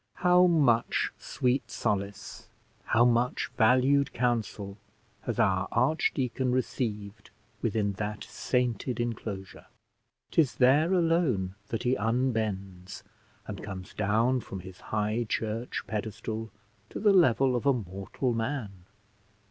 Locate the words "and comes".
13.45-13.93